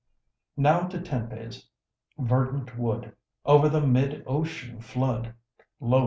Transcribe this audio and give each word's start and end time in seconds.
Now 0.57 0.87
to 0.87 0.99
Tempe's 0.99 1.67
verdant 2.17 2.75
wood, 2.75 3.15
Over 3.45 3.69
the 3.69 3.85
mid 3.85 4.23
ocean 4.25 4.81
flood 4.81 5.35
Lo! 5.79 5.99